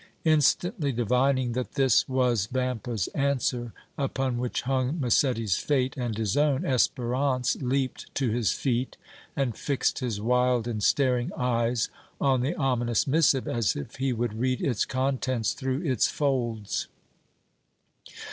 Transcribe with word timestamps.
Instantly 0.25 0.91
divining 0.91 1.51
that 1.51 1.73
this 1.73 2.09
was 2.09 2.47
Vampa's 2.47 3.05
answer, 3.09 3.71
upon 3.99 4.39
which 4.39 4.61
hung 4.63 4.99
Massetti's 4.99 5.57
fate 5.57 5.95
and 5.95 6.17
his 6.17 6.35
own, 6.35 6.61
Espérance 6.63 7.61
leaped 7.61 8.11
to 8.15 8.31
his 8.31 8.51
feet 8.51 8.97
and 9.35 9.55
fixed 9.55 9.99
his 9.99 10.19
wild 10.19 10.67
and 10.67 10.81
staring 10.81 11.31
eyes 11.37 11.87
on 12.19 12.41
the 12.41 12.55
ominous 12.55 13.05
missive 13.05 13.47
as 13.47 13.75
if 13.75 13.97
he 13.97 14.11
would 14.11 14.33
read 14.39 14.59
its 14.59 14.85
contents 14.85 15.53
through 15.53 15.83
its 15.83 16.07
folds. 16.07 16.87